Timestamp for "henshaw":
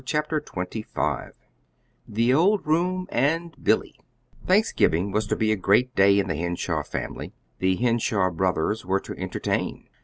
6.35-6.81, 7.75-8.31